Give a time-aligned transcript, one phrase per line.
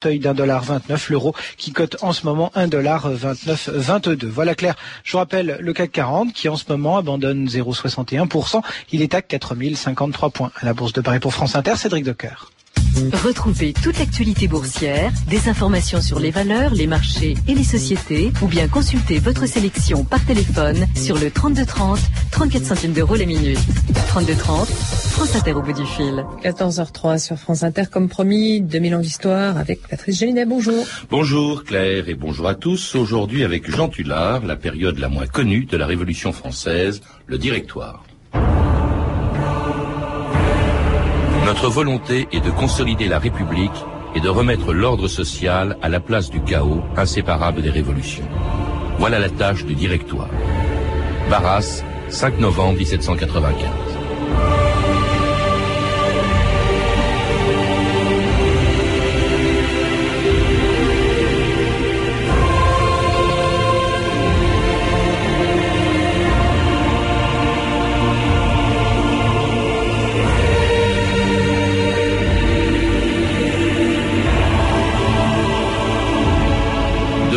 [0.00, 4.28] d'un dollar 29, l'euro qui cote en ce moment 1 dollar 29 22.
[4.28, 4.76] Voilà clair.
[5.02, 8.62] Je vous rappelle le CAC 40 qui en ce moment abandonne 0,61%.
[8.92, 10.52] Il est à 4053 points.
[10.60, 12.52] À la Bourse de Paris pour France Inter, Cédric Docker.
[13.24, 18.46] Retrouvez toute l'actualité boursière, des informations sur les valeurs, les marchés et les sociétés, ou
[18.46, 21.98] bien consultez votre sélection par téléphone sur le 3230,
[22.30, 23.58] 34 centimes d'euros la minute.
[24.08, 26.24] 3230, France Inter au bout du fil.
[26.42, 30.46] 14h03 sur France Inter, comme promis, 2000 ans d'histoire avec Patrice Gélinet.
[30.46, 30.86] Bonjour.
[31.10, 32.94] Bonjour Claire et bonjour à tous.
[32.94, 38.04] Aujourd'hui avec Jean Tullard, la période la moins connue de la Révolution française, le Directoire.
[41.48, 43.72] Notre volonté est de consolider la République
[44.14, 48.28] et de remettre l'ordre social à la place du chaos inséparable des révolutions.
[48.98, 50.28] Voilà la tâche du directoire.
[51.30, 54.57] Barras, 5 novembre 1795.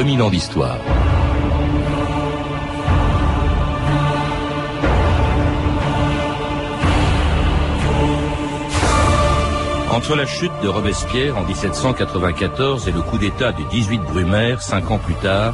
[0.01, 0.79] 2000 ans d'histoire.
[9.91, 14.89] Entre la chute de Robespierre en 1794 et le coup d'État du 18 Brumaire, cinq
[14.89, 15.53] ans plus tard,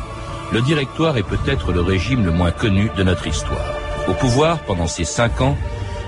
[0.53, 3.75] le Directoire est peut-être le régime le moins connu de notre histoire.
[4.07, 5.57] Au pouvoir, pendant ces cinq ans,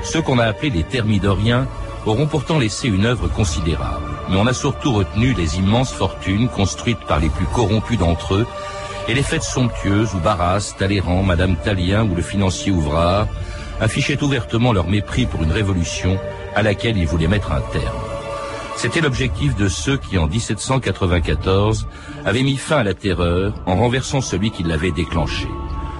[0.02, 1.68] ceux qu'on a appelés les Thermidoriens
[2.06, 4.09] auront pourtant laissé une œuvre considérable.
[4.30, 8.48] Mais on a surtout retenu les immenses fortunes construites par les plus corrompus d'entre eux
[9.08, 13.28] et les fêtes somptueuses où Barras, Talleyrand, Madame Talien ou le financier Ouvrard
[13.82, 16.20] affichaient ouvertement leur mépris pour une révolution
[16.56, 17.98] à laquelle ils voulaient mettre un terme.
[18.76, 21.88] C'était l'objectif de ceux qui, en 1794,
[22.24, 25.50] avaient mis fin à la terreur en renversant celui qui l'avait déclenchée.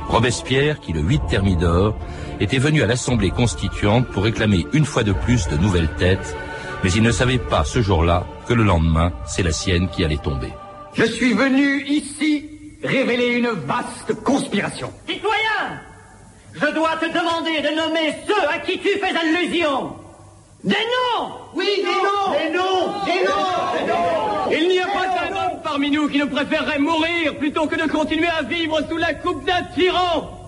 [0.08, 1.96] Robespierre, qui le 8 Thermidor,
[2.40, 6.36] était venu à l'Assemblée constituante pour réclamer une fois de plus de nouvelles têtes,
[6.84, 10.18] mais il ne savait pas ce jour-là que le lendemain, c'est la sienne qui allait
[10.18, 10.54] tomber.
[10.94, 12.50] Je suis venu ici
[12.84, 14.92] révéler une vaste conspiration.
[15.08, 15.82] Citoyen,
[16.54, 19.94] je dois te demander de nommer ceux à qui tu fais allusion.
[20.64, 21.32] Des noms!
[21.56, 22.32] Oui, des noms.
[22.34, 23.06] Des noms.
[23.06, 24.52] Des noms!
[24.52, 27.90] Il n'y a pas qu'un homme parmi nous qui ne préférerait mourir plutôt que de
[27.90, 30.40] continuer à vivre sous la coupe d'un tyran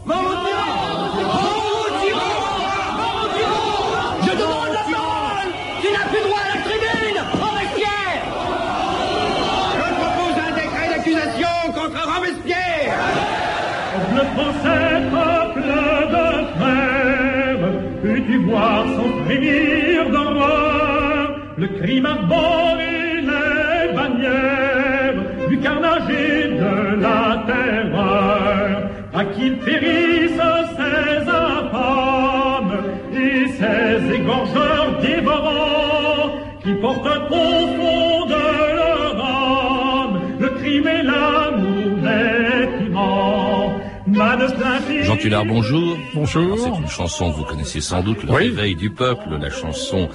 [14.31, 15.68] Le français peuple
[16.16, 16.28] de
[16.58, 17.68] frères,
[18.02, 27.44] peux-tu voir sans frémir d'horreur le crime aboli les bannières du carnage et de la
[27.46, 32.78] terreur à qui périssent ces infâmes
[33.13, 36.31] et ces égorgeurs dévorants
[36.63, 38.00] qui portent au fond
[45.03, 45.97] Jean Tullard, bonjour.
[46.16, 46.57] Bonjour.
[46.57, 48.44] C'est une chanson que vous connaissez sans doute, Le Oui.
[48.50, 50.09] réveil du peuple, la chanson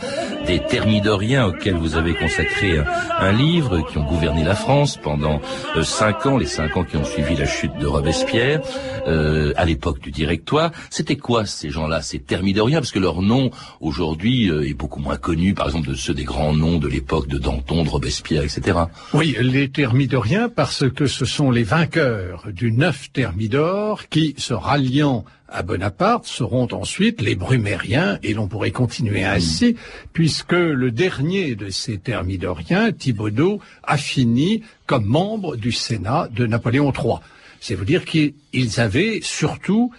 [0.47, 2.79] des Thermidoriens auxquels vous avez consacré
[3.21, 5.41] un, livre qui ont gouverné la France pendant
[5.77, 8.63] euh, cinq ans, les cinq ans qui ont suivi la chute de Robespierre,
[9.07, 10.71] euh, à l'époque du Directoire.
[10.91, 12.79] C'était quoi ces gens-là, ces Thermidoriens?
[12.79, 13.51] Parce que leur nom
[13.81, 17.29] aujourd'hui euh, est beaucoup moins connu, par exemple, de ceux des grands noms de l'époque
[17.29, 18.79] de Danton, de Robespierre, etc.
[19.13, 25.25] Oui, les Thermidoriens, parce que ce sont les vainqueurs du neuf Thermidor qui, se ralliant
[25.49, 29.77] à Bonaparte, seront ensuite les Brumériens, et l'on pourrait continuer ainsi,
[30.13, 36.93] puisque le dernier de ces Thermidoriens, Thibaudot, a fini comme membre du Sénat de Napoléon
[36.93, 37.17] III.
[37.61, 38.35] C'est vous dire qu'ils
[38.79, 39.93] avaient surtout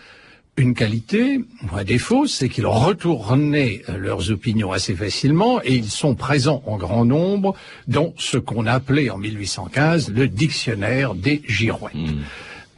[0.57, 6.15] une qualité, ou un défaut, c'est qu'ils retournaient leurs opinions assez facilement et ils sont
[6.15, 7.55] présents en grand nombre
[7.87, 11.93] dans ce qu'on appelait en 1815 le dictionnaire des girouettes.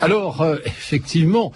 [0.01, 1.51] Alors, euh, effectivement,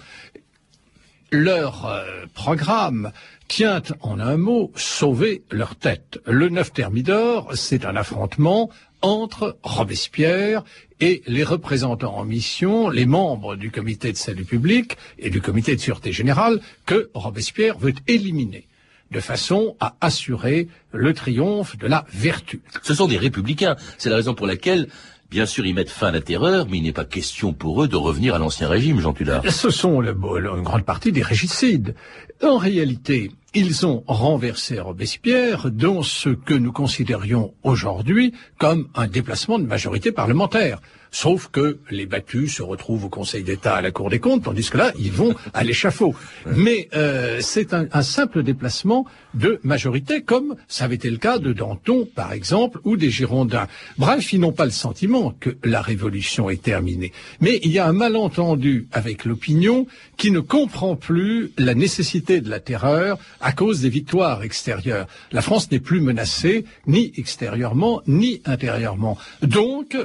[1.30, 3.10] leur euh, programme
[3.48, 6.18] tient en un mot sauver leur tête.
[6.26, 8.68] Le 9 Thermidor, c'est un affrontement
[9.00, 10.62] entre Robespierre
[11.00, 15.74] et les représentants en mission, les membres du comité de salut public et du comité
[15.74, 18.66] de sûreté générale que Robespierre veut éliminer
[19.10, 22.60] de façon à assurer le triomphe de la vertu.
[22.82, 23.76] Ce sont des républicains.
[23.96, 24.88] C'est la raison pour laquelle,
[25.30, 27.88] bien sûr, ils mettent fin à la terreur, mais il n'est pas question pour eux
[27.88, 29.42] de revenir à l'ancien régime, Jean Tullard.
[29.50, 30.10] Ce sont le-
[30.56, 31.94] une grande partie des régicides.
[32.42, 39.58] En réalité, ils ont renversé Robespierre dans ce que nous considérions aujourd'hui comme un déplacement
[39.58, 40.80] de majorité parlementaire.
[41.14, 44.68] Sauf que les battus se retrouvent au Conseil d'État à la Cour des comptes, tandis
[44.68, 46.12] que là, ils vont à l'échafaud.
[46.56, 51.38] Mais euh, c'est un, un, simple déplacement de majorité, comme ça avait été le cas
[51.38, 53.68] de Danton, par exemple, ou des Girondins.
[53.96, 57.12] Bref, ils n'ont pas le sentiment que la révolution est terminée.
[57.40, 62.50] Mais il y a un malentendu avec l'opinion qui ne comprend plus la nécessité de
[62.50, 65.06] la terreur à cause des victoires extérieures.
[65.30, 69.16] La France n'est plus menacée, ni extérieurement, ni intérieurement.
[69.42, 69.96] Donc,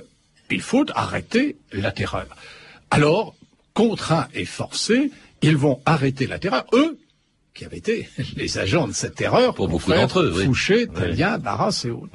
[0.52, 2.28] il faut arrêter la terreur.
[2.92, 3.36] Alors,
[3.74, 5.12] contraints et forcés,
[5.42, 6.98] ils vont arrêter la terreur, eux,
[7.60, 8.08] qui avaient été
[8.38, 11.24] les agents de cette terreur pour beaucoup d'entre eux, Fouché, oui.
[11.44, 12.08] Barras et autres.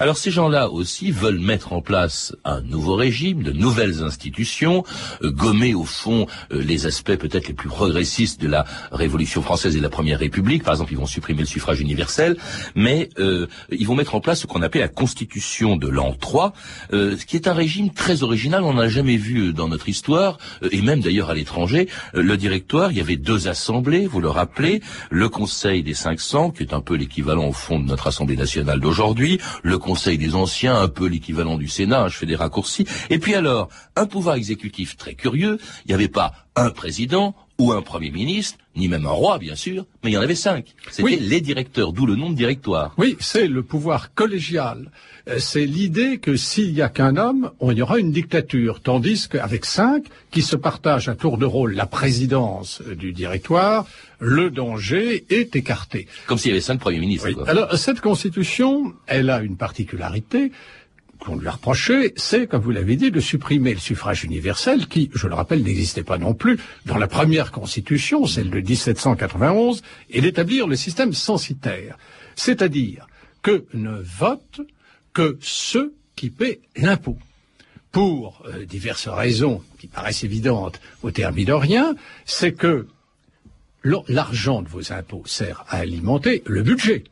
[0.00, 4.82] Alors ces gens-là aussi veulent mettre en place un nouveau régime, de nouvelles institutions,
[5.22, 9.76] euh, gommer au fond euh, les aspects peut-être les plus progressistes de la Révolution française
[9.76, 10.64] et de la Première République.
[10.64, 12.36] Par exemple, ils vont supprimer le suffrage universel,
[12.74, 16.52] mais euh, ils vont mettre en place ce qu'on appelle la Constitution de l'an 3,
[16.92, 18.64] euh, ce qui est un régime très original.
[18.64, 20.38] On n'a jamais vu dans notre histoire,
[20.72, 22.90] et même d'ailleurs à l'étranger, le directoire.
[22.90, 26.80] Il y avait deux assemblées, vous le rappelez le Conseil des 500, qui est un
[26.80, 31.06] peu l'équivalent au fond de notre Assemblée nationale d'aujourd'hui, le Conseil des anciens, un peu
[31.06, 35.58] l'équivalent du Sénat, je fais des raccourcis, et puis alors, un pouvoir exécutif très curieux,
[35.84, 39.56] il n'y avait pas un président ou un Premier ministre, ni même un roi, bien
[39.56, 40.74] sûr, mais il y en avait cinq.
[40.90, 41.18] C'était oui.
[41.20, 42.94] les directeurs, d'où le nom de directoire.
[42.98, 44.92] Oui, c'est le pouvoir collégial.
[45.36, 49.66] C'est l'idée que s'il n'y a qu'un homme, on y aura une dictature, tandis qu'avec
[49.66, 53.86] cinq, qui se partagent à tour de rôle la présidence du directoire,
[54.20, 56.08] le danger est écarté.
[56.26, 57.28] Comme s'il y avait cinq premiers ministres.
[57.28, 57.36] Oui.
[57.46, 60.50] Alors, cette constitution, elle a une particularité,
[61.18, 65.10] qu'on lui a reproché, c'est, comme vous l'avez dit, de supprimer le suffrage universel qui,
[65.14, 70.20] je le rappelle, n'existait pas non plus dans la première constitution, celle de 1791, et
[70.20, 71.98] d'établir le système censitaire.
[72.34, 73.08] C'est-à-dire
[73.42, 74.62] que ne votent
[75.18, 77.18] que ceux qui paient l'impôt.
[77.90, 82.86] Pour euh, diverses raisons qui paraissent évidentes au thermidorien, c'est que
[83.82, 87.02] l'argent de vos impôts sert à alimenter le budget.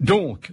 [0.00, 0.52] Donc,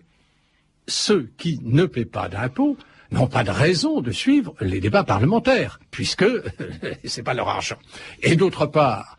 [0.87, 2.77] ceux qui ne paient pas d'impôts
[3.11, 6.23] n'ont pas de raison de suivre les débats parlementaires, puisque
[7.03, 7.79] c'est pas leur argent.
[8.23, 9.17] Et d'autre part,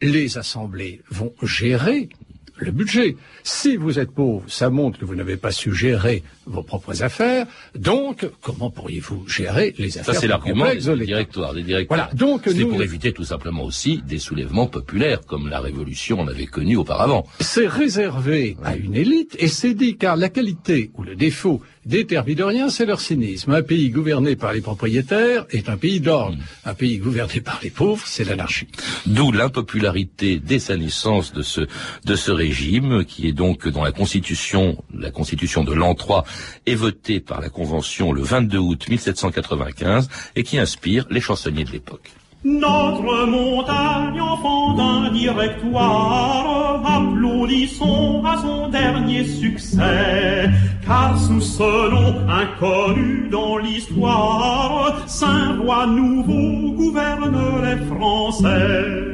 [0.00, 2.08] les assemblées vont gérer
[2.56, 3.16] le budget.
[3.42, 7.46] Si vous êtes pauvre, ça montre que vous n'avez pas su gérer vos propres affaires.
[7.76, 11.54] Donc, comment pourriez-vous gérer les affaires Ça, c'est l'argument des, des directoires.
[11.54, 12.08] Des directoires.
[12.08, 12.14] Voilà.
[12.14, 12.68] Donc, c'est nous...
[12.68, 17.26] pour éviter tout simplement aussi des soulèvements populaires, comme la Révolution en avait connu auparavant.
[17.40, 22.06] C'est réservé à une élite et c'est dit car la qualité ou le défaut des
[22.06, 23.52] thermidoriens, c'est leur cynisme.
[23.52, 26.36] Un pays gouverné par les propriétaires est un pays d'ordre.
[26.36, 26.42] Mmh.
[26.66, 28.68] Un pays gouverné par les pauvres, c'est l'anarchie.
[29.06, 31.62] D'où l'impopularité dès sa naissance de ce,
[32.04, 36.24] de ce régime, qui est donc dans la Constitution, la Constitution de l'an 3,
[36.66, 41.72] est votée par la Convention le 22 août 1795 et qui inspire les chansonniers de
[41.72, 42.10] l'époque.
[42.44, 50.50] Notre montagne, enfant d'un directoire, applaudissons à son dernier succès,
[50.84, 59.12] car sous ce nom inconnu dans l'histoire, Saint Roi nouveau gouverne les Français.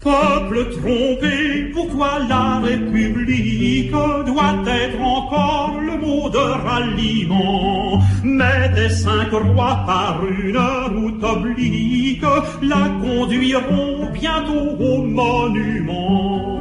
[0.00, 5.79] Peuple trompé, pourquoi la République doit être encore
[6.28, 10.58] de ralliement Mais des cinq rois par une
[10.94, 12.22] route oblique
[12.62, 16.60] la conduiront bientôt au monument.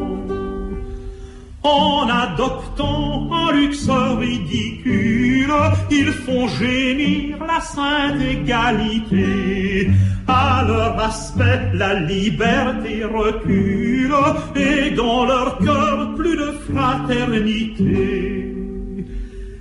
[1.63, 5.53] En adoptant un luxe ridicule,
[5.91, 9.89] ils font gémir la sainte égalité.
[10.27, 14.13] À leur aspect, la liberté recule,
[14.55, 18.48] et dans leur cœur, plus de fraternité.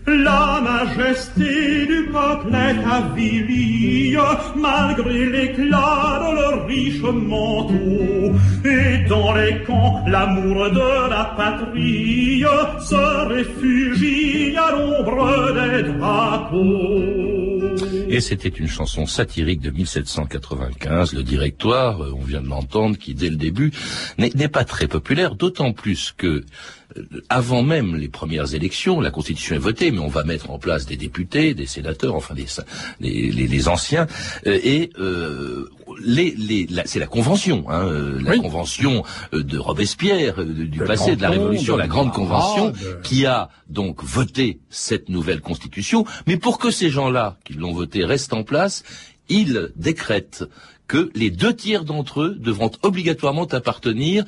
[0.09, 4.17] La majesté du peuple est avilie,
[4.57, 8.33] malgré l'éclat de leur riche manteau.
[8.65, 12.43] Et dans les camps, l'amour de la patrie
[12.81, 17.38] se réfugie à l'ombre des drapeaux.
[18.09, 23.31] Et c'était une chanson satirique de 1795, le directoire, on vient de l'entendre, qui dès
[23.31, 23.73] le début
[24.19, 26.45] n'est pas très populaire, d'autant plus que
[27.29, 30.87] avant même les premières élections, la Constitution est votée, mais on va mettre en place
[30.87, 32.47] des députés, des sénateurs, enfin des,
[33.01, 34.07] les, anciens,
[34.47, 35.69] euh, et euh,
[36.05, 38.41] les, les, la, c'est la Convention, hein, euh, la Oui.
[38.41, 39.03] Convention
[39.35, 43.27] euh, de Robespierre, euh, du passé de la Révolution, de la Grande Convention, de- qui
[43.27, 46.05] a donc voté cette nouvelle Constitution.
[46.27, 48.83] Mais pour que ces gens-là, qui l'ont votée, restent en place,
[49.29, 50.45] il décrète
[50.87, 54.25] que les deux tiers d'entre eux devront obligatoirement appartenir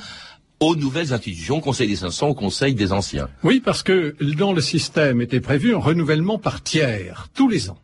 [0.61, 3.31] aux nouvelles institutions, Conseil des 500, au Conseil des anciens.
[3.43, 7.79] Oui, parce que dans le système était prévu un renouvellement par tiers, tous les ans.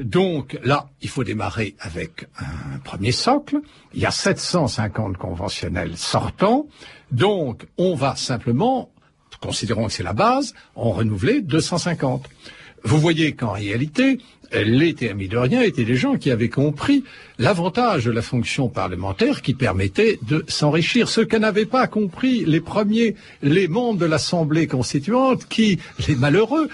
[0.00, 3.60] Donc là, il faut démarrer avec un premier socle.
[3.94, 6.66] Il y a 750 conventionnels sortants.
[7.12, 8.90] Donc on va simplement,
[9.40, 12.28] considérons que c'est la base, en renouveler 250.
[12.82, 14.18] Vous voyez qu'en réalité,
[14.52, 17.04] les thermidoriens étaient des gens qui avaient compris
[17.38, 21.08] l'avantage de la fonction parlementaire qui permettait de s'enrichir.
[21.08, 25.78] Ce que n'avaient pas compris les premiers, les membres de l'Assemblée constituante, qui,
[26.08, 26.68] les malheureux,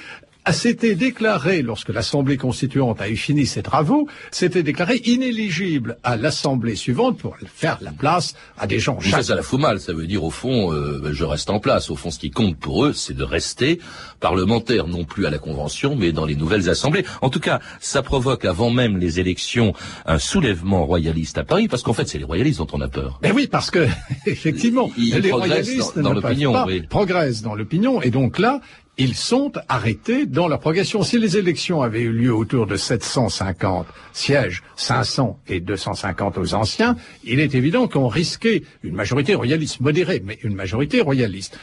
[0.53, 6.77] s'était déclaré, lorsque l'Assemblée constituante a eu fini ses travaux, s'était déclaré inéligible à l'Assemblée
[6.77, 8.99] suivante pour faire la place à des gens.
[9.01, 9.81] Ça, ça la fout mal.
[9.81, 11.91] Ça veut dire, au fond, euh, je reste en place.
[11.91, 13.81] Au fond, ce qui compte pour eux, c'est de rester
[14.21, 17.05] parlementaire, non plus à la Convention, mais dans les nouvelles assemblées.
[17.23, 19.73] En tout cas, ça provoque, avant même les élections,
[20.07, 23.19] un soulèvement royaliste à Paris, parce qu'en fait, c'est les royalistes dont on a peur.
[23.23, 23.87] Mais oui, parce que,
[24.27, 26.83] effectivement, les royalistes dans, l'opinion, oui.
[26.83, 28.61] progressent dans l'opinion, et donc là,
[28.99, 31.03] ils sont arrêtés dans leur progression.
[31.03, 36.97] Si les élections avaient eu lieu autour de 750 sièges, 500 et 250 aux anciens,
[37.25, 41.59] il est évident qu'on risquait une majorité royaliste modérée, mais une majorité royaliste.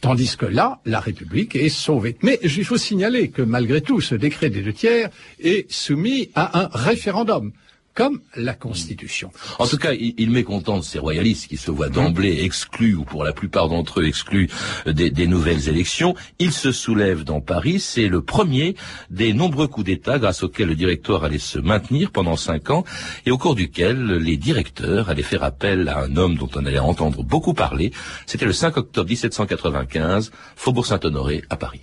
[0.00, 2.16] Tandis que là, la République est sauvée.
[2.22, 5.08] Mais il faut signaler que malgré tout, ce décret des deux tiers
[5.40, 7.52] est soumis à un référendum
[7.96, 9.32] comme la Constitution.
[9.58, 13.32] En tout cas, il, mécontente ces royalistes qui se voient d'emblée exclus, ou pour la
[13.32, 14.50] plupart d'entre eux exclus,
[14.86, 16.14] des, nouvelles élections.
[16.38, 17.80] Il se soulève dans Paris.
[17.80, 18.76] C'est le premier
[19.10, 22.84] des nombreux coups d'État grâce auxquels le directoire allait se maintenir pendant cinq ans
[23.24, 26.78] et au cours duquel les directeurs allaient faire appel à un homme dont on allait
[26.78, 27.92] entendre beaucoup parler.
[28.26, 31.80] C'était le 5 octobre 1795, Faubourg Saint-Honoré, à Paris.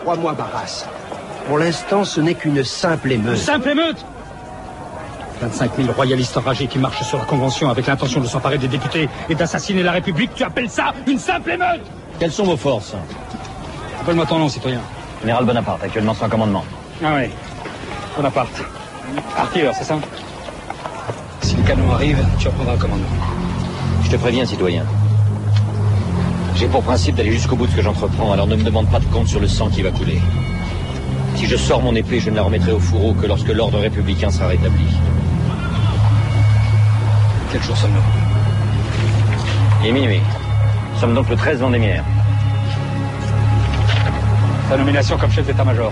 [0.00, 0.86] Crois-moi, Barras.
[1.46, 3.36] Pour l'instant, ce n'est qu'une simple émeute.
[3.36, 4.04] simple émeute
[5.40, 9.08] 25 000 royalistes enragés qui marchent sur la Convention avec l'intention de s'emparer des députés
[9.28, 11.82] et d'assassiner la République, tu appelles ça une simple émeute
[12.18, 12.94] Quelles sont vos forces?
[14.00, 14.80] Appelle-moi ton nom, citoyen.
[15.20, 16.64] Général Bonaparte, actuellement sans commandement.
[17.04, 17.30] Ah oui,
[18.16, 18.62] Bonaparte.
[19.36, 19.98] Artilleur, c'est ça?
[21.42, 23.06] Si le canon arrive, tu reprendras le commandement.
[24.04, 24.84] Je te préviens, citoyen.
[26.54, 28.98] J'ai pour principe d'aller jusqu'au bout de ce que j'entreprends, alors ne me demande pas
[28.98, 30.18] de compte sur le sang qui va couler.
[31.36, 34.30] Si je sors mon épée, je ne la remettrai au fourreau que lorsque l'ordre républicain
[34.30, 34.86] sera rétabli.
[37.56, 38.02] Quel jour sommes-nous
[39.80, 40.20] Il est minuit.
[40.92, 42.04] Nous sommes donc le 13 Vendémiaire.
[44.68, 45.90] Ta nomination comme chef d'état-major.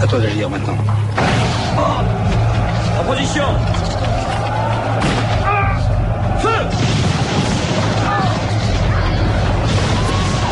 [0.00, 0.76] À toi d'agir maintenant.
[2.96, 3.42] En position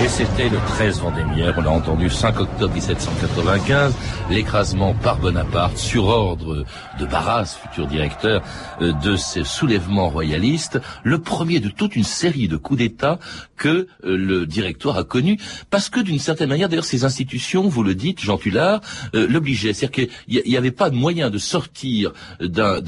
[0.02, 3.94] Et c'était le 13 Vendémiaire, on l'a entendu, 5 octobre 1795,
[4.30, 6.64] l'écrasement par Bonaparte sur ordre
[6.98, 8.42] de Barras, futur directeur
[8.80, 13.18] euh, de ce soulèvement royaliste, le premier de toute une série de coups d'État
[13.58, 15.38] que euh, le directoire a connu,
[15.68, 18.80] parce que d'une certaine manière, d'ailleurs, ces institutions, vous le dites, Jean Tullard,
[19.14, 19.74] euh, l'obligeaient.
[19.74, 22.80] C'est-à-dire qu'il n'y avait pas de moyen de sortir d'un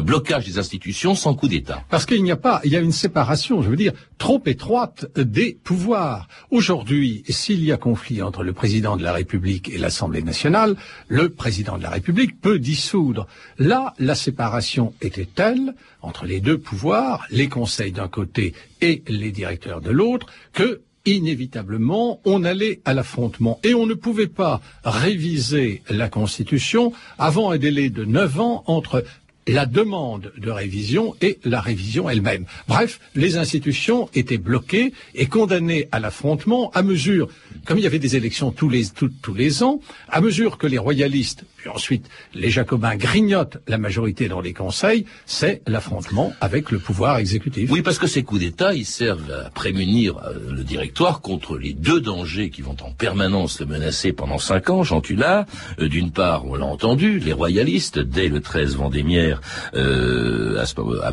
[0.00, 1.82] blocage des institutions sans coup d'État.
[1.90, 5.06] Parce qu'il n'y a pas, il y a une séparation, je veux dire, trop étroite
[5.16, 6.21] des pouvoirs.
[6.50, 10.76] Aujourd'hui, s'il y a conflit entre le président de la République et l'Assemblée nationale,
[11.08, 13.26] le président de la République peut dissoudre.
[13.58, 19.30] Là, la séparation était telle entre les deux pouvoirs, les conseils d'un côté et les
[19.30, 23.58] directeurs de l'autre, que inévitablement, on allait à l'affrontement.
[23.64, 29.04] Et on ne pouvait pas réviser la Constitution avant un délai de neuf ans entre
[29.46, 32.46] la demande de révision et la révision elle-même.
[32.68, 37.28] Bref, les institutions étaient bloquées et condamnées à l'affrontement à mesure,
[37.66, 41.68] comme il y avait des élections tous les, ans, à mesure que les royalistes, puis
[41.68, 47.70] ensuite les jacobins grignotent la majorité dans les conseils, c'est l'affrontement avec le pouvoir exécutif.
[47.70, 51.72] Oui, parce que ces coups d'État, ils servent à prémunir euh, le directoire contre les
[51.72, 55.02] deux dangers qui vont en permanence le menacer pendant cinq ans, Jean.
[55.10, 55.44] Euh,
[55.88, 59.31] d'une part, on l'a entendu, les royalistes, dès le 13 Vendémiaire,
[59.74, 60.64] euh,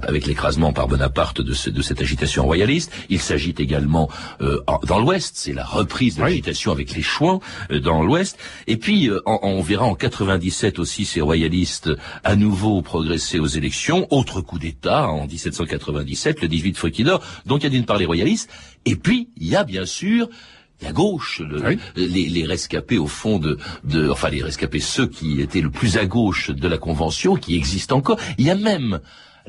[0.02, 2.92] avec l'écrasement par Bonaparte de, cette agitation royaliste.
[3.10, 4.10] Il s'agit également
[4.42, 8.38] euh, dans l'Ouest, c'est la reprise de l'agitation avec les Chouans euh, dans l'Ouest.
[8.68, 11.90] Et puis on verra en 97 aussi ces royalistes
[12.24, 14.08] à nouveau progresser aux élections.
[14.12, 18.06] Autre coup d'État en 1797, le 18 Fruquidor, donc il y a d'une part les
[18.06, 18.50] royalistes,
[18.86, 20.30] et puis il y a bien sûr
[20.82, 21.42] la gauche,
[21.96, 26.06] les, rescapés au fond de, de, enfin les rescapés, ceux qui étaient le plus à
[26.06, 28.20] gauche de la Convention, qui existent encore.
[28.38, 29.00] Il y a même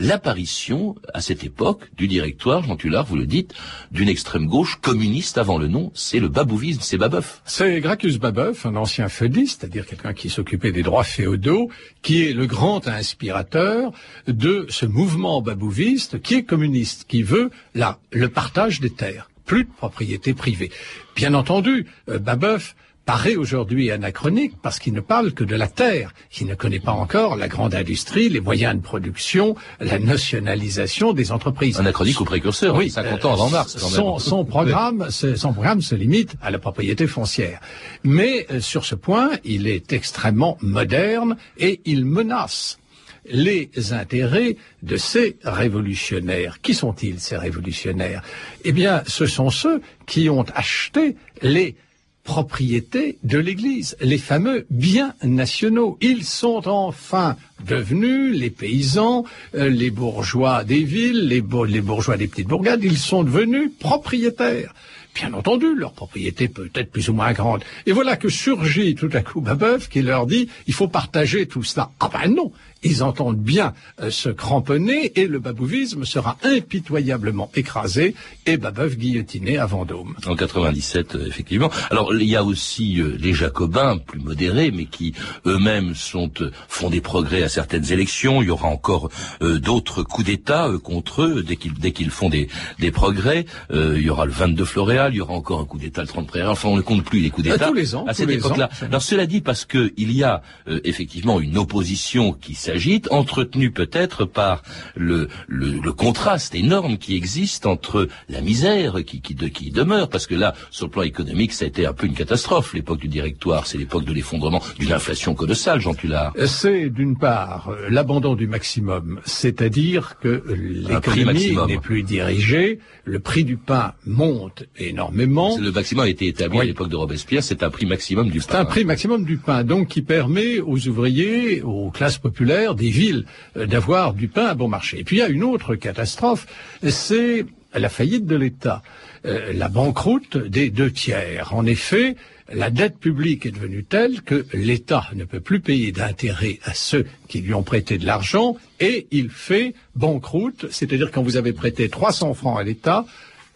[0.01, 3.55] l'apparition, à cette époque, du directoire, Jean Tullard, vous le dites,
[3.93, 7.43] d'une extrême gauche communiste avant le nom, c'est le babouvisme, c'est Babeuf.
[7.45, 11.69] C'est Gracchus Babeuf, un ancien feudiste, c'est-à-dire quelqu'un qui s'occupait des droits féodaux,
[12.03, 13.93] qui est le grand inspirateur
[14.27, 19.65] de ce mouvement babouviste qui est communiste, qui veut la, le partage des terres, plus
[19.65, 20.71] de propriété privée.
[21.17, 22.75] Bien entendu, euh, Babeuf
[23.07, 26.13] paraît aujourd'hui anachronique parce qu'il ne parle que de la terre.
[26.41, 31.33] Il ne connaît pas encore la grande industrie, les moyens de production, la nationalisation des
[31.33, 31.81] entreprises.
[31.81, 36.59] Anachronique ou précurseur, oui, 50 ans avant son, programme, son programme se limite à la
[36.59, 37.61] propriété foncière.
[38.05, 42.80] Mais euh, sur ce point, il est extrêmement moderne et il menace
[43.27, 46.61] les intérêts de ces révolutionnaires.
[46.61, 48.23] Qui sont-ils, ces révolutionnaires?
[48.65, 51.77] Eh bien, ce sont ceux qui ont acheté les
[52.25, 55.99] propriétés de l'Église, les fameux biens nationaux.
[56.01, 57.37] Ils sont enfin
[57.67, 59.25] devenus les paysans,
[59.55, 64.75] euh, les bourgeois des villes, les, les bourgeois des petites bourgades, ils sont devenus propriétaires.
[65.15, 67.63] Bien entendu, leur propriété peut être plus ou moins grande.
[67.87, 71.63] Et voilà que surgit tout à coup Babeuf qui leur dit il faut partager tout
[71.63, 71.91] cela.
[72.01, 72.53] Ah ben non,
[72.83, 78.15] ils entendent bien euh, se cramponner et le babouvisme sera impitoyablement écrasé
[78.47, 80.17] et Babeuf guillotiné à Vendôme.
[80.27, 81.71] En 97, euh, effectivement.
[81.91, 85.15] Alors il y a aussi euh, les Jacobins plus modérés, mais qui
[85.47, 88.43] eux-mêmes font des progrès à certaines élections.
[88.43, 92.49] Il y aura encore d'autres coups d'État contre eux dès qu'ils dès qu'ils font des,
[92.79, 93.47] des progrès.
[93.73, 96.27] il y aura le 22 Floréal, il y aura encore un coup d'État le 30
[96.27, 96.51] Prairial.
[96.51, 98.69] Enfin, on ne compte plus les coups d'État tous les ans, à cette époque-là.
[98.83, 100.43] Alors cela dit, parce que il y a
[100.85, 104.63] effectivement une opposition qui s'agite, entretenu peut-être par
[104.97, 110.35] le, le, contraste énorme qui existe entre la misère qui, qui, qui demeure, parce que
[110.35, 113.67] là, sur le plan économique, ça a été un peu une catastrophe, l'époque du directoire,
[113.67, 116.33] c'est l'époque de l'effondrement, d'une inflation colossale, Jean Tullard.
[116.47, 123.45] C'est d'une part euh, l'abandon du maximum, c'est-à-dire que l'économie n'est plus dirigée, le prix
[123.45, 125.57] du pain monte énormément.
[125.59, 128.47] Le maximum a été établi à l'époque de Robespierre, c'est un prix maximum du pain.
[128.49, 132.91] C'est un prix maximum du pain, donc qui permet aux ouvriers, aux classes populaires, des
[132.91, 133.25] villes
[133.57, 135.01] euh, d'avoir du pain à bon marché.
[135.01, 136.47] Et puis il y a une autre catastrophe,
[136.89, 138.83] c'est la faillite de l'État,
[139.25, 141.55] euh, la banqueroute des deux tiers.
[141.55, 142.17] En effet,
[142.53, 147.07] la dette publique est devenue telle que l'État ne peut plus payer d'intérêt à ceux
[147.29, 151.89] qui lui ont prêté de l'argent et il fait banqueroute, c'est-à-dire quand vous avez prêté
[151.89, 153.05] 300 francs à l'État,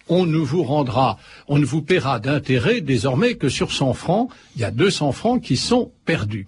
[0.08, 4.62] on ne vous rendra, on ne vous paiera d'intérêt désormais que sur 100 francs, il
[4.62, 6.46] y a 200 francs qui sont perdus.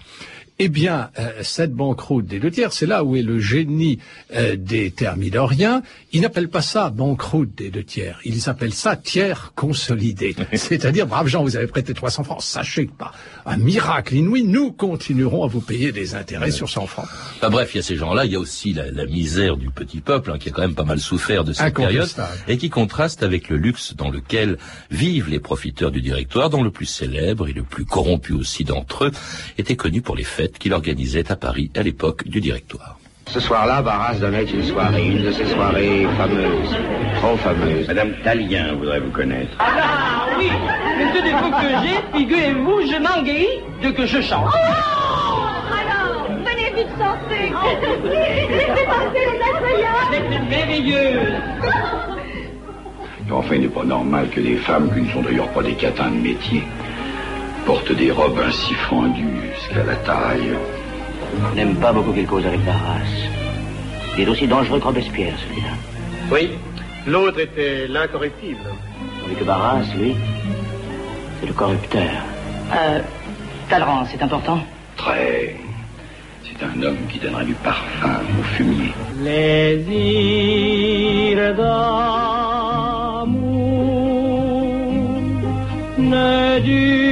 [0.58, 3.98] Eh bien, euh, cette banqueroute des deux tiers, c'est là où est le génie
[4.34, 5.82] euh, des thermidoriens.
[6.12, 10.34] Ils n'appellent pas ça banqueroute des deux tiers, ils appellent ça tiers consolidé.
[10.54, 13.12] C'est-à-dire, braves gens, vous avez prêté 300 francs, sachez que pas
[13.44, 17.06] un miracle inouï, nous continuerons à vous payer des intérêts sur 100 francs.
[17.42, 20.32] bref, il y a ces gens-là, il y a aussi la, misère du petit peuple,
[20.32, 22.08] hein, qui a quand même pas mal souffert de cette période,
[22.48, 24.56] et qui contraste avec le luxe dans lequel
[24.90, 29.04] vivent les profiteurs du directoire, dont le plus célèbre et le plus corrompu aussi d'entre
[29.04, 29.12] eux
[29.58, 32.98] était connu pour les fêtes qu'il organisait à Paris à l'époque du directoire.
[33.28, 36.76] Ce soir-là, Barras donnait une soirée, une de ces soirées fameuses,
[37.16, 37.88] trop fameuses.
[37.88, 39.50] Madame Talien voudrait vous connaître.
[39.58, 40.48] Ah oui
[40.98, 44.46] Le seul défaut que j'ai, figurez-vous, je m'engueille de que je chante.
[44.46, 47.52] Oh Alors, venez vite chanter
[48.48, 51.42] Laissez passer les C'est merveilleuse
[53.28, 56.10] Enfin, il n'est pas normal que des femmes, qui ne sont d'ailleurs pas des catins
[56.10, 56.62] de métier,
[57.66, 60.56] porte des robes ainsi fendues jusqu'à la taille.
[61.50, 63.12] Je n'aime pas beaucoup qu'il cause avec Barras.
[64.16, 65.72] Il est aussi dangereux que Robespierre, celui-là.
[66.30, 66.50] Oui,
[67.06, 68.60] l'autre était l'incorruptible.
[69.20, 70.14] Tandis que Barras, lui,
[71.40, 72.12] c'est le corrupteur.
[72.72, 73.00] Euh,
[73.68, 74.60] Talleyrand, c'est important
[74.96, 75.56] Très.
[76.44, 78.92] C'est un homme qui donnera du parfum au fumier.
[79.22, 83.36] Les îles d'amour
[85.98, 87.05] ne durent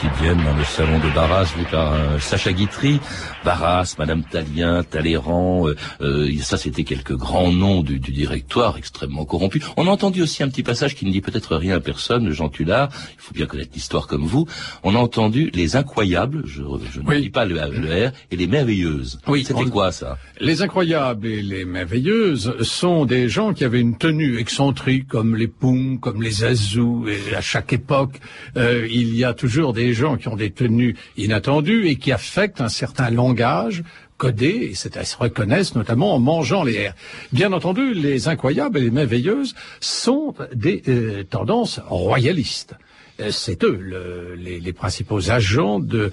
[0.00, 3.00] quotidienne dans le salon de Barras vu par euh, Sacha Guitry.
[3.44, 9.62] Barras, Madame Talien, Talleyrand, euh, euh, ça c'était quelques grands noms du, directoire extrêmement corrompus.
[9.76, 12.48] On a entendu aussi un petit passage qui ne dit peut-être rien à personne, Jean
[12.48, 14.46] Tullard, il faut bien connaître l'histoire comme vous.
[14.82, 19.20] On a entendu les incroyables, je, ne dis pas le, R, et les merveilleuses.
[19.26, 20.18] Oui, c'était quoi ça?
[20.38, 25.48] Les incroyables et les merveilleuses sont des gens qui avaient une tenue excentrique comme les
[25.48, 28.20] Poum, comme les Azous, et à chaque époque,
[28.56, 32.68] il y a toujours des gens qui ont des tenues inattendues et qui affectent un
[32.68, 33.82] certain langage
[34.16, 36.94] codé, et c'est à se reconnaissent notamment en mangeant les airs.
[37.32, 42.74] Bien entendu, les incroyables et les merveilleuses sont des euh, tendances royalistes.
[43.20, 46.10] Euh, c'est eux le, les, principaux agents euh,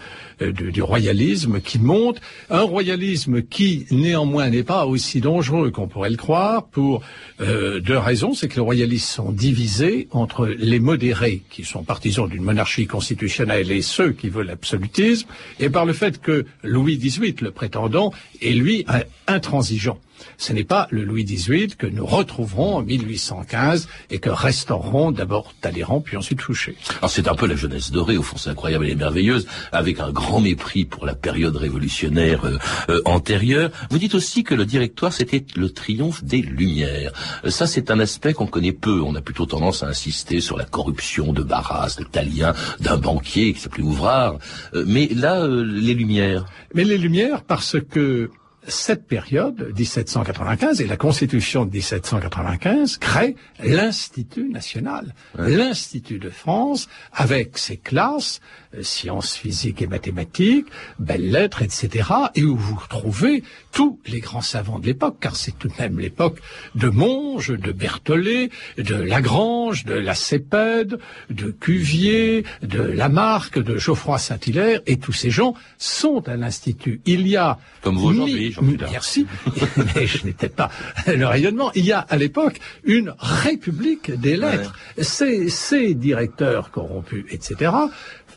[0.52, 2.20] du royalisme qui montent.
[2.50, 7.02] Un royalisme qui, néanmoins, n'est pas aussi dangereux qu'on pourrait le croire pour
[7.40, 8.34] euh, deux raisons.
[8.34, 13.72] C'est que les royalistes sont divisés entre les modérés, qui sont partisans d'une monarchie constitutionnelle,
[13.72, 15.28] et ceux qui veulent l'absolutisme,
[15.60, 18.86] et par le fait que Louis XVIII, le prétendant, est lui
[19.28, 20.00] intransigeant.
[20.38, 25.54] Ce n'est pas le Louis XVIII que nous retrouverons en 1815 et que restaureront d'abord
[25.62, 26.76] Talleyrand puis ensuite Fouché.
[27.00, 30.12] Alors c'est un peu la jeunesse dorée, au fond c'est incroyable et merveilleuse, avec un
[30.12, 32.58] grand mépris pour la période révolutionnaire euh,
[32.90, 33.72] euh, antérieure.
[33.90, 37.14] Vous dites aussi que le directoire c'était le triomphe des Lumières.
[37.46, 39.02] Euh, ça c'est un aspect qu'on connaît peu.
[39.02, 43.54] On a plutôt tendance à insister sur la corruption de Barras, de Talien, d'un banquier
[43.54, 44.38] qui s'appelait Ouvrard.
[44.74, 46.46] Euh, mais là, euh, les Lumières.
[46.74, 48.30] Mais les Lumières parce que
[48.68, 55.50] cette période, 1795, et la Constitution de 1795 crée l'Institut national, ouais.
[55.50, 58.42] l'Institut de France, avec ses classes,
[58.76, 60.68] euh, sciences physiques et mathématiques,
[61.00, 65.58] belles lettres, etc., et où vous retrouvez tous les grands savants de l'époque, car c'est
[65.58, 66.40] tout de même l'époque
[66.76, 71.00] de Monge, de Berthollet, de Lagrange, de Lacépède,
[71.30, 77.02] de Cuvier, de Lamarck, de Geoffroy Saint-Hilaire, et tous ces gens sont à l'Institut.
[77.06, 77.58] Il y a...
[77.82, 79.28] Comme vous aujourd'hui, Merci,
[79.96, 80.70] mais je n'étais pas
[81.08, 81.72] le rayonnement.
[81.76, 84.74] Il y a à l'époque une république des lettres.
[84.98, 85.04] Ouais.
[85.04, 87.72] Ces, ces directeurs corrompus, etc.,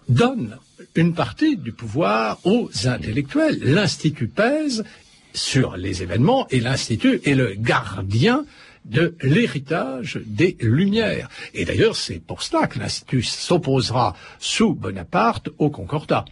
[0.08, 0.56] donnent
[0.94, 3.58] une partie du pouvoir aux intellectuels.
[3.62, 4.84] L'Institut pèse
[5.32, 8.44] sur les événements et l'Institut est le gardien
[8.84, 11.28] de l'héritage des Lumières.
[11.54, 16.24] Et d'ailleurs, c'est pour cela que l'Institut s'opposera sous Bonaparte au Concordat.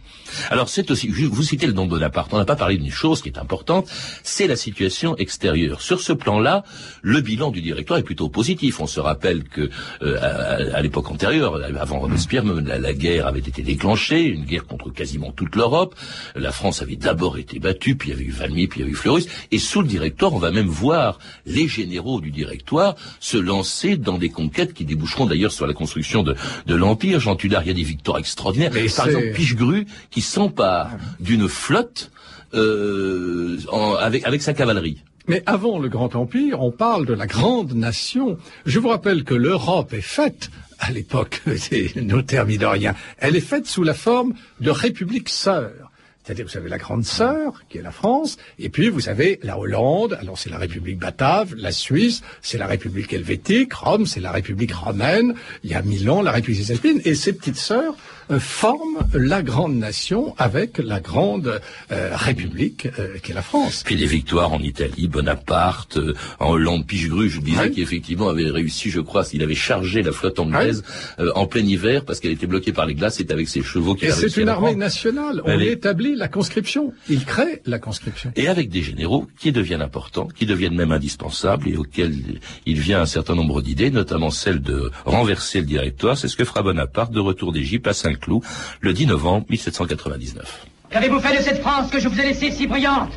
[0.49, 3.21] Alors, c'est aussi, vous citez le nom de Bonaparte, on n'a pas parlé d'une chose
[3.21, 3.89] qui est importante,
[4.23, 5.81] c'est la situation extérieure.
[5.81, 6.63] Sur ce plan-là,
[7.01, 8.79] le bilan du directoire est plutôt positif.
[8.79, 9.69] On se rappelle que
[10.01, 14.89] euh, à, l'époque antérieure, avant Robespierre, la, la, guerre avait été déclenchée, une guerre contre
[14.91, 15.95] quasiment toute l'Europe.
[16.35, 18.83] La France avait d'abord été battue, puis il y avait eu Valmy, puis il y
[18.83, 19.27] avait eu Fleurus.
[19.51, 24.17] Et sous le directoire, on va même voir les généraux du directoire se lancer dans
[24.17, 27.19] des conquêtes qui déboucheront d'ailleurs sur la construction de, de l'Empire.
[27.19, 28.71] Jean Tudor, il y a des victoires extraordinaires.
[28.73, 32.11] Mais Par exemple, Pichegru, qui s'empare d'une flotte
[32.53, 35.03] euh, en, avec, avec sa cavalerie.
[35.27, 38.37] Mais avant le Grand Empire, on parle de la grande nation.
[38.65, 40.49] Je vous rappelle que l'Europe est faite
[40.79, 42.95] à l'époque de nos thermidoriens.
[43.19, 45.88] Elle est faite sous la forme de républiques sœurs.
[46.29, 49.57] C'est-à-dire, vous avez la grande sœur, qui est la France, et puis vous avez la
[49.57, 54.31] Hollande, alors c'est la République batave, la Suisse, c'est la République helvétique, Rome, c'est la
[54.31, 57.95] République romaine, il y a Milan, la République cisalpine, et ces petites sœurs
[58.31, 61.59] euh, forment la grande nation avec la grande
[61.91, 63.81] euh, République euh, qui est la France.
[63.83, 67.71] Puis les victoires en Italie, Bonaparte, euh, en Hollande, Pichegru, je disais oui.
[67.71, 70.83] qui effectivement avait réussi, je crois, il avait chargé la flotte anglaise
[71.17, 71.25] oui.
[71.33, 74.09] en plein hiver parce qu'elle était bloquée par les glaces, c'est avec ses chevaux qu'il
[74.09, 76.93] Et c'est une armée nationale, on établit la conscription.
[77.09, 78.31] Il crée la conscription.
[78.35, 83.01] Et avec des généraux qui deviennent importants, qui deviennent même indispensables et auxquels il vient
[83.01, 86.17] un certain nombre d'idées, notamment celle de renverser le directoire.
[86.17, 88.43] C'est ce que fera Bonaparte de retour d'Égypte à Saint-Cloud
[88.81, 90.65] le 10 novembre 1799.
[90.91, 93.11] Qu'avez-vous fait de cette France que je vous ai laissée si brillante?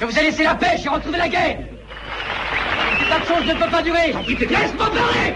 [0.00, 1.58] Je vous ai laissé la paix, j'ai retrouvé la guerre.
[3.08, 4.12] Cette choses ne peut pas durer.
[4.26, 5.34] Laisse-moi parler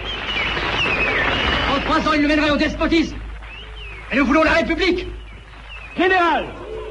[1.73, 3.15] En trois ans, il nous mènerait au despotisme.
[4.11, 5.05] Et nous voulons la République.
[5.97, 6.45] Général,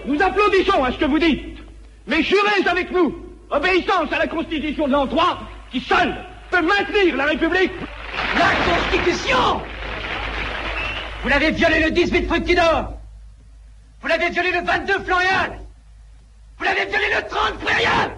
[0.07, 1.59] nous applaudissons à ce que vous dites,
[2.07, 3.15] mais jurez avec nous,
[3.51, 5.41] obéissance à la Constitution de l'an 3,
[5.71, 6.15] qui seule
[6.51, 7.73] peut maintenir la République.
[8.39, 9.63] La Constitution!
[11.23, 12.93] Vous l'avez violé le 18 Fructidor!
[14.01, 15.57] Vous l'avez violé le 22 Florian!
[16.59, 18.11] Vous l'avez violé le 30 Florian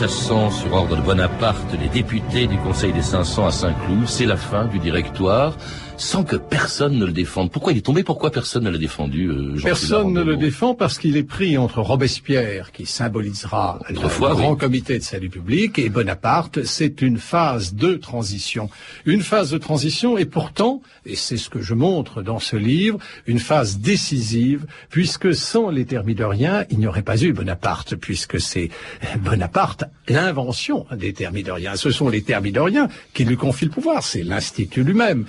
[0.00, 4.04] chassant sur ordre de Bonaparte les députés du Conseil des 500 à Saint-Cloud.
[4.06, 5.52] C'est la fin du directoire
[6.00, 7.50] sans que personne ne le défende.
[7.52, 8.02] Pourquoi il est tombé?
[8.02, 11.58] Pourquoi personne ne l'a défendu euh, Jean Personne ne le défend parce qu'il est pris
[11.58, 14.58] entre Robespierre, qui symbolisera Autrefois, le grand oui.
[14.58, 16.64] comité de salut public, et Bonaparte.
[16.64, 18.70] C'est une phase de transition.
[19.04, 22.98] Une phase de transition, et pourtant, et c'est ce que je montre dans ce livre,
[23.26, 28.70] une phase décisive, puisque sans les thermidoriens, il n'y aurait pas eu Bonaparte, puisque c'est
[29.18, 31.76] Bonaparte l'invention des thermidoriens.
[31.76, 35.26] Ce sont les thermidoriens qui lui confient le pouvoir, c'est l'Institut lui-même.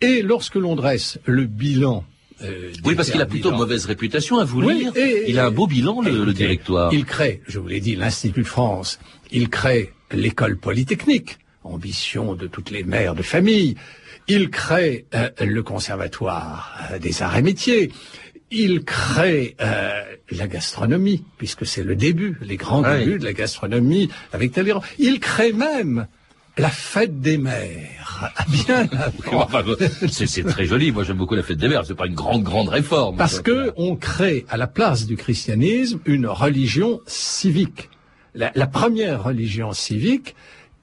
[0.00, 2.04] Et lorsque l'on dresse le bilan
[2.42, 4.92] euh, oui, parce qu'il a plutôt mauvaise réputation à vous lire.
[5.26, 6.90] il a un beau bilan, le, le, directoire.
[6.90, 8.98] Il crée, je vous l'ai dit, l'Institut de France.
[9.30, 13.76] Il crée l'école polytechnique, ambition de toutes les mères de famille.
[14.28, 17.92] Il crée euh, le conservatoire euh, des arts et métiers.
[18.50, 24.08] Il crée euh, la gastronomie, puisque c'est le début, les grands débuts de la gastronomie
[24.32, 24.82] avec Talleyrand.
[24.98, 26.06] Il crée même
[26.58, 28.06] la fête des mères.
[28.36, 28.86] Ah, bien.
[30.10, 30.92] c'est très joli.
[30.92, 31.86] Moi, j'aime beaucoup la fête des mères.
[31.86, 33.16] C'est pas une grande, grande réforme.
[33.16, 37.88] Parce que on crée à la place du christianisme une religion civique.
[38.34, 40.36] La, la première religion civique,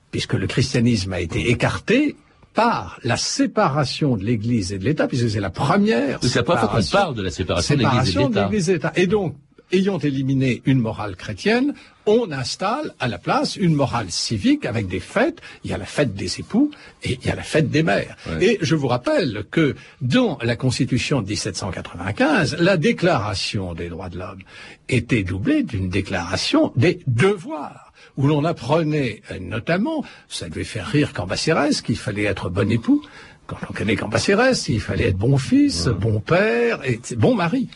[0.09, 2.15] puisque le christianisme a été écarté,
[2.57, 6.17] par la séparation de l'Église et de l'État, puisque c'est la première.
[6.23, 8.93] C'est la première fois qu'on parle de la séparation, séparation de l'Église et de l'État.
[8.95, 9.35] Et donc,
[9.71, 11.73] ayant éliminé une morale chrétienne,
[12.05, 15.41] on installe à la place une morale civique avec des fêtes.
[15.63, 16.71] Il y a la fête des époux
[17.03, 18.15] et il y a la fête des mères.
[18.39, 24.19] Et je vous rappelle que dans la Constitution de 1795, la déclaration des droits de
[24.19, 24.41] l'homme
[24.87, 31.13] était doublée d'une déclaration des devoirs où l'on apprenait euh, notamment, ça devait faire rire
[31.13, 33.03] Cambacérès, qu'il fallait être bon époux.
[33.45, 37.69] Quand on connaît Cambacérès, il fallait être bon fils, bon père et bon mari.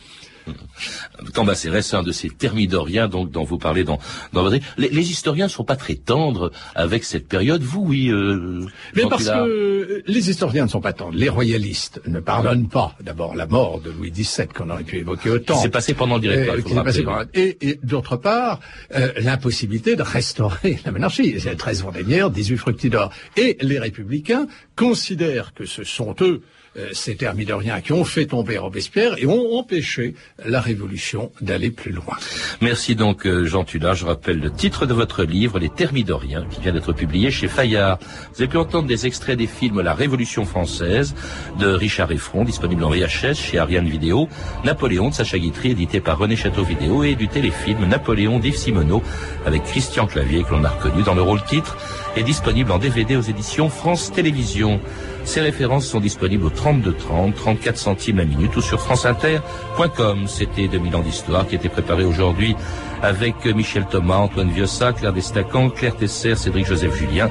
[1.34, 3.98] Cambacérès, c'est un de ces thermidoriens donc, dont vous parlez dans,
[4.32, 4.58] dans votre...
[4.76, 7.62] Les, les historiens ne sont pas très tendres avec cette période.
[7.62, 8.10] Vous, oui.
[8.10, 11.16] Euh, Mais parce que les historiens ne sont pas tendres.
[11.16, 15.30] Les royalistes ne pardonnent pas d'abord la mort de Louis XVII qu'on aurait pu évoquer
[15.30, 15.56] autant.
[15.56, 16.84] C'est passé pendant le directoire.
[16.86, 18.60] Euh, et, et d'autre part,
[18.94, 21.38] euh, l'impossibilité de restaurer la monarchie.
[21.38, 23.12] C'est 13 Vendémiaire, 18 Fructidor.
[23.36, 28.58] Et les républicains considèrent que ce sont eux euh, ces thermidoriens qui ont fait tomber
[28.58, 32.16] Robespierre et ont empêché la révolution d'aller plus loin.
[32.60, 33.94] Merci donc euh, Jean Tula.
[33.94, 37.98] Je rappelle le titre de votre livre, Les Thermidoriens, qui vient d'être publié chez Fayard.
[38.34, 41.14] Vous avez pu entendre des extraits des films La Révolution française
[41.58, 44.28] de Richard Effron, disponible en VHS chez Ariane Vidéo,
[44.64, 49.02] Napoléon de Sacha Guitry, édité par René Château Vidéo, et du téléfilm Napoléon d'Yves Simoneau,
[49.46, 51.76] avec Christian Clavier, que l'on a reconnu dans le rôle titre,
[52.16, 54.80] est disponible en DVD aux éditions France Télévisions.
[55.24, 60.26] Ces références sont disponibles au 32 30, 34 centimes la minute ou sur franceinter.com.
[60.26, 62.54] C'était 2000 ans d'histoire qui était préparé aujourd'hui
[63.02, 67.30] avec Michel Thomas, Antoine Viossa, Claire Destacan, Claire Tesser, Cédric Joseph Julien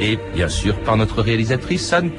[0.00, 2.10] et bien sûr par notre réalisatrice Anne